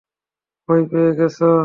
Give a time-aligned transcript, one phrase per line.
[0.69, 1.37] ভয় পেয়ে গেছ?